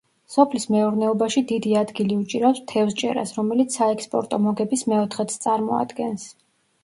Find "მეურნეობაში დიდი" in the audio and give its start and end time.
0.75-1.75